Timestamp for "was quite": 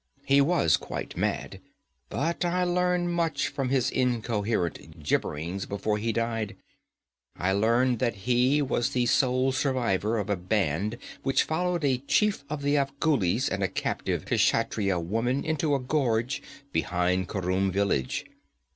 0.41-1.15